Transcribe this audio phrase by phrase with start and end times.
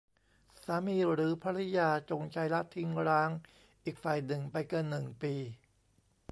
[0.65, 3.29] สามีหรือภริยาจงใจละทิ้งร้าง
[3.85, 5.33] อีกฝ่ายหนึ่งไปเกิน หนึ่ง ปี